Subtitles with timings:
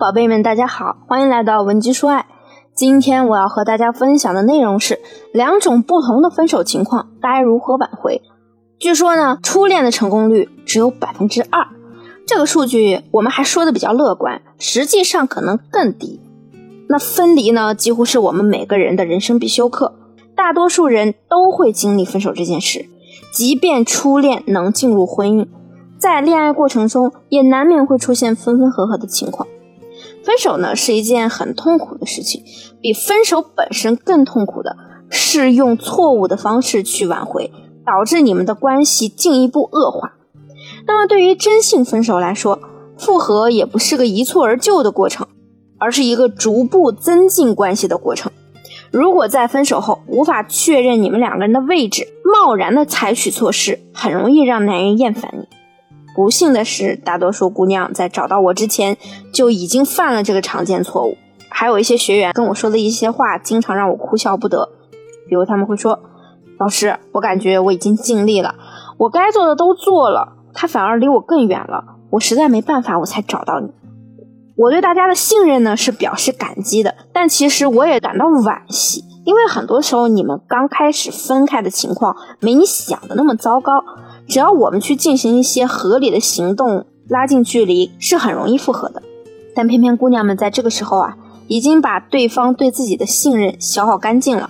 [0.00, 2.24] 宝贝们，大家好，欢迎来到文姬说爱。
[2.74, 4.98] 今天我要和大家分享的内容是
[5.30, 8.22] 两种不同的分手情况该如何挽回。
[8.78, 11.66] 据说呢，初恋的成功率只有百分之二，
[12.26, 16.18] 这个数据我们还说的比较乐观，实际上可能更低。
[16.88, 19.92] 那分离呢，几乎是我们每个人的人生必修课，
[20.34, 22.86] 大多数人都会经历分手这件事。
[23.30, 25.46] 即便初恋能进入婚姻，
[25.98, 29.46] 在恋爱过程中也难免会出现分分合合的情况。
[30.24, 32.42] 分手呢是一件很痛苦的事情，
[32.80, 34.76] 比分手本身更痛苦的
[35.10, 37.50] 是用错误的方式去挽回，
[37.84, 40.12] 导致你们的关系进一步恶化。
[40.86, 42.58] 那么对于真性分手来说，
[42.98, 45.26] 复合也不是个一蹴而就的过程，
[45.78, 48.30] 而是一个逐步增进关系的过程。
[48.90, 55.59] 如果在分手后无法确认你们两个人的位置，贸然的采取措施，很容易让男人厌烦你。
[56.14, 58.96] 不幸的是，大多数姑娘在找到我之前
[59.32, 61.16] 就已经犯了这个常见错误。
[61.48, 64.68] 还有一些学员跟我说的一些话，经常让我哭笑不得。
[65.28, 66.00] 比如他们会说
[66.58, 68.54] ：“老师，我感觉我已经尽力了，
[68.98, 73.68] 我该做的都做了，他反而离我更远了，我实在没办法，我才找到你。”
[74.56, 83.82] 我对大家的信任呢是表示感激的，但其实我也感到惋惜，因为很多时候你们刚开始分开的情况没你想的那么糟糕，
[84.30, 89.02] 只要我们去进行一些合理的行动，拉近距离是很容易复合的。
[89.56, 91.16] 但偏偏姑娘们在这个时候啊，
[91.48, 94.48] 已经把对方对自己的信任消耗干净了，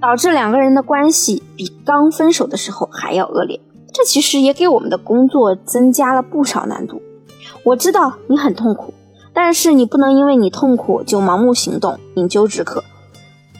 [0.00, 3.60] 导致两个人的关系比刚分手的时候还要恶劣。
[3.92, 7.00] 这其实也给我们的工作增加了不少难度。
[7.62, 8.92] 我知道你很痛苦。
[9.32, 12.82] 但是你不能因为你痛苦就盲目行动，饮鸩止渴。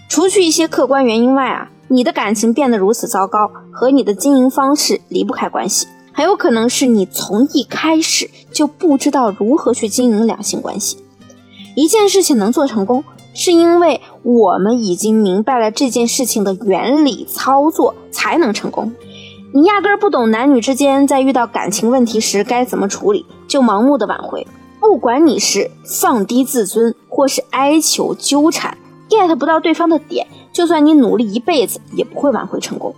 [0.09, 5.89] 除去一些客观原因外啊，你的感情变得如此糟糕，和你的经营方式离不开关系。
[6.13, 10.99] 很有可能是你从一开始就不知道如何去经营两性关系。
[11.75, 13.03] 一件事情能做成功，
[13.35, 18.93] 是因为我们已经明白了这件事情的原理操作才能成功。
[19.53, 24.47] 你压根儿不懂男女之间在遇到感情问题时该怎么处理，就盲目的挽回。
[24.79, 28.79] 不管你是放低自尊，或是哀求纠缠
[29.11, 32.95] ，get 不到对方的点，就算你努力一辈子，也不会挽回成功。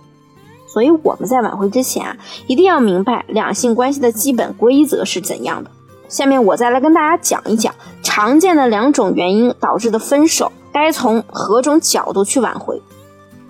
[0.67, 5.69] 所以我们在挽回之前啊，一定要明白两性关系的基本规则是怎样的。
[6.07, 12.81] 下面我再来跟大家讲一讲常见的两种原因导致的分手，该从何种角度去挽回。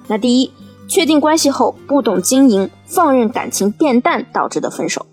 [0.08, 0.52] 那第一，
[0.88, 5.06] 确定关系后不懂经营，放任感情变淡导致的分手。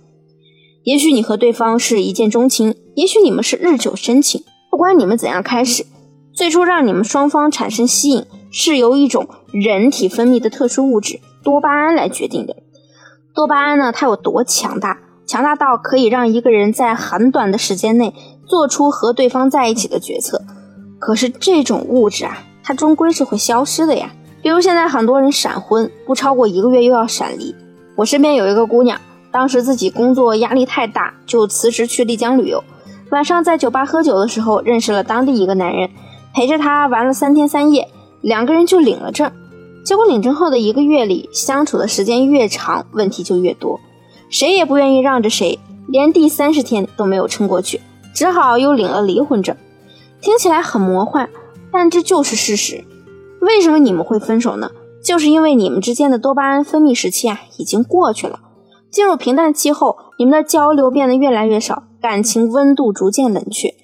[0.83, 4.43] 也许你和对方是一见钟情，也许你们是日久生情。
[4.71, 5.85] 不管你们怎样开始，
[6.41, 12.57] 最初让你们双方产生吸引，是由一种人体分泌的特殊物质多巴胺来决定的。
[13.35, 15.01] 多巴胺呢，它有多强大？
[15.27, 18.15] 强大到可以让一个人在很短的时间内
[18.47, 20.41] 做出和对方在一起的决策。
[20.99, 24.11] 可是这种物质啊，它终归是会消失的呀。
[24.41, 27.55] 比如现在很多人闪婚，不超过一个月又要闪离。
[27.97, 28.99] 我身边有一个姑娘。
[29.31, 32.65] 当时自己工作压力太大，就辞职去丽江旅游。
[33.11, 35.91] 晚上在酒吧喝酒的时候，认识了当地一个男人，
[36.35, 37.89] 陪着他玩了三天三夜，
[38.21, 39.31] 两个人就领了证。
[39.85, 43.81] 结果领证后的一个月里，相处的时间越长，问题就越多，
[44.29, 45.59] 谁也不愿意让着谁，
[45.89, 47.81] 连第三十天都没有撑过去，
[48.15, 49.57] 只好又领了离婚证。
[50.21, 51.29] 听起来很魔幻，
[51.73, 52.85] 但这就是事实。
[53.41, 54.71] 为什么你们会分手呢？
[55.03, 58.39] 就是因为你们之间的多巴胺分泌时期啊，已经过去了。
[58.91, 63.75] 进入平淡期后，你们的交流变得越来越少，感情温度逐渐冷却。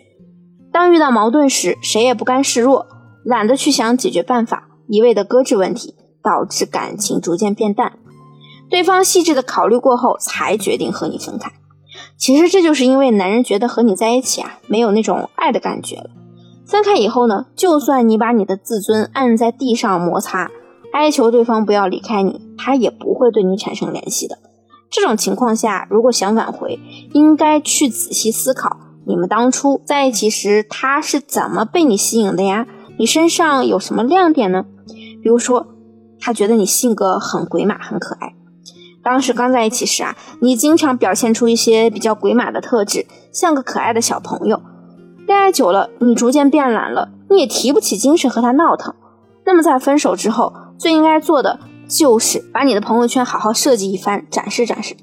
[0.77, 2.87] 当遇到矛盾时，谁也不甘示弱，
[3.25, 7.95] 懒得去想解决办法，一味的搁置问题，导致感情逐渐变淡。
[8.69, 11.51] 对方细致的考虑过后，才决定和你分开。
[12.19, 16.11] 其实这就是因为男人觉得和你在一起啊，没有那种爱的感觉了。
[16.67, 20.51] 分开以后呢，就算你把你的自尊按在地上摩擦，
[20.93, 24.37] 哀求对方不要离开你，他也不会对你产生联系的。
[24.91, 26.79] 这种情况下，如果想挽回，
[27.15, 32.67] 应该去仔细思考，你们当初在一起时，他是怎么被你吸引的呀？
[32.99, 34.65] 你身上有什么亮点呢？
[35.23, 35.69] 比如说，
[36.19, 38.35] 他觉得你性格很鬼马，很可爱。
[39.05, 44.61] 当时刚在一起时啊，你经常表现出一些比较鬼马的特质，像个可爱的小朋友。
[45.27, 48.95] 恋爱久了，你逐渐变懒了，你也提不起精神和他闹腾。
[49.45, 51.61] 那么在分手之后，最应该做的。
[51.89, 54.97] 就是把你的朋友圈好好设计一番，展示展示，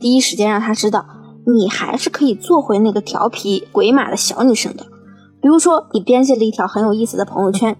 [0.00, 1.04] 第一时间让他知道
[1.46, 4.86] 你还是可以做回那个调皮鬼马的小女生的。
[5.40, 7.76] 比如说，你编辑了一条很有意思的朋友圈，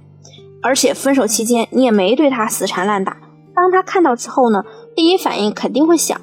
[0.63, 3.17] 而且分手期间你也没对他死缠烂打。
[3.55, 4.65] 当他看到之后呢，
[4.97, 6.21] 第一反应肯定会想，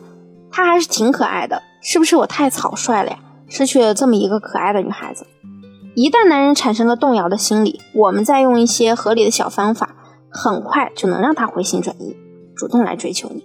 [0.51, 3.19] 他还是挺可爱的，是不是我太草率了呀？
[3.47, 5.25] 失去了这么一个可爱的女孩子。
[5.95, 9.95] 一旦男人产生了动摇的心理，我们再用一些合理的小方法，
[10.29, 12.15] 很快就能让他回心转意，
[12.55, 13.43] 主动来追求你。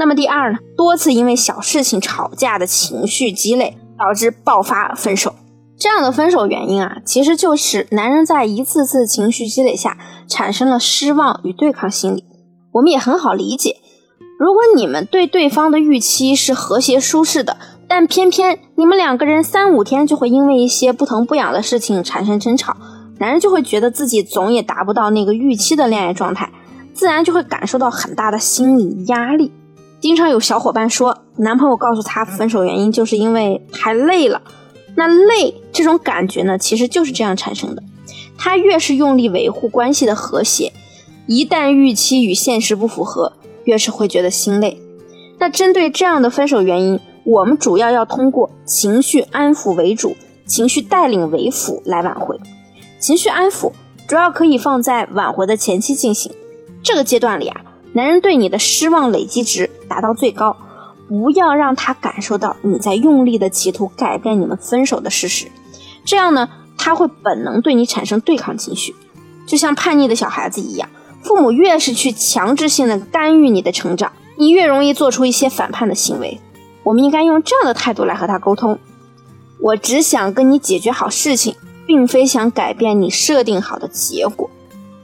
[0.00, 5.34] 那么第二呢，多次因为小事情吵架的情绪积累，导致爆发分手。
[5.78, 12.24] 这样的分手原因啊，其实就是男人在一次次情绪积累下产生了失望与对抗心理。
[12.72, 13.76] 我们也很好理解，
[14.38, 22.74] 如果你们对对方的预期是和谐舒适的，但偏偏你们两个人三五天就会因为一些不疼不痒的事情产生争吵，
[23.18, 26.50] 男人就会觉得自己总也达不到那个预期的恋爱状态，
[26.94, 29.52] 自然就会感受到很大的心理压力。
[30.00, 34.40] 经常有小伙伴说，男朋友告诉他分手原因就是因为太累了。
[34.96, 37.82] 那累这种感觉呢，其实就是这样产生的。
[38.38, 40.72] 他越是用力维护关系的和谐，
[41.26, 44.80] 一旦预期与现实不符合，越是会觉得心累。
[45.38, 52.40] 那针对这样的分手原因，我们主要要通过情绪安抚为主，情绪带领为辅来挽回。
[52.98, 53.72] 情绪安抚
[54.08, 56.32] 主要可以放在挽回的前期进行。
[56.82, 57.60] 这个阶段里啊，
[57.92, 60.56] 男人对你的失望累积值达到最高。
[61.08, 65.48] 不要让他感受到你在用力的企图改变你们分手的事实，
[66.04, 66.48] 这样呢，
[66.78, 68.94] 他会本能对你产生对抗情绪，
[69.44, 70.88] 就像叛逆的小孩子一样。
[71.24, 76.40] 父母越是去强制性的干预你的成长，你越容易做出一些反叛的行为。
[76.84, 78.78] 我们应该用这样的态度来和他沟通：
[79.58, 84.48] 我只想跟你解决好事情，并非想改变你设定好的结果。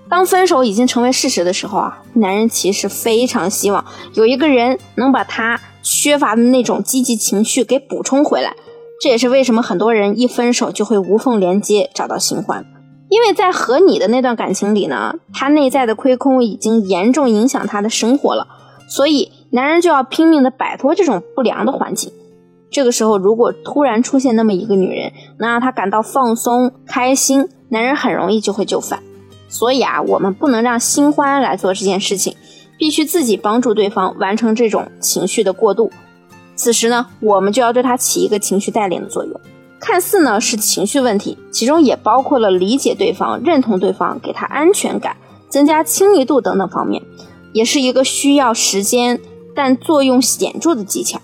[0.08, 5.60] 当分手已经成为事实的时候啊，男人其实非常希望有一个人能把他。
[5.88, 8.56] 缺乏的那种积极情绪给补充回来，
[9.00, 12.66] 这也是为什么很多人一分手就会无缝连接找到新欢，
[13.08, 18.48] 因为在和你的那段感情里呢，他内在的亏空已经严重影响他的生活了，
[18.88, 22.10] 所以男人就要拼命的摆脱这种不良的环境。
[22.68, 29.00] 这个时候，如果突然出现那么一个女人，能让他感到放松开心，男人很容易就会就范。
[29.48, 32.37] 所以啊，我们不能让新欢来做这件事情。
[32.78, 35.90] 必须自己帮助对方完成这种情绪的过渡。
[36.54, 39.40] 此时呢，我们就要对他起一个情绪带领的作用。
[39.81, 45.16] 看似呢是情绪问题，其中也包括了理解对方、认同对方、给他安全感、
[45.49, 47.02] 增加亲密度等等方面，
[47.54, 49.19] 也是一个需要时间
[49.54, 51.19] 但作用显著的技巧。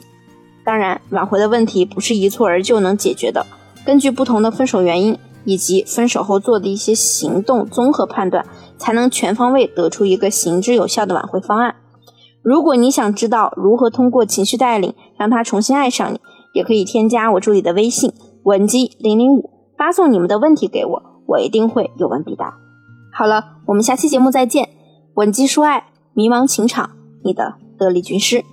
[0.65, 3.45] 当然，挽回的问题不是一蹴而就能解决的。
[3.85, 8.45] 根据不同的分手原因以及分手后做的一些行动，综合判断。
[8.79, 11.77] 才能全方位得出一个行之有效的挽回方案。
[12.43, 16.21] 如果你想知道如何通过情绪带领让他重新爱上你，
[16.53, 18.13] 也可以添加我助理的微信
[18.43, 22.57] 文姬零零五，发送你们的问题给我，我一定会有问必答。
[23.13, 24.71] 好了，我们下期节目再见。
[25.15, 26.91] 文姬说爱，迷茫情场，
[27.23, 28.45] 你的得力军师。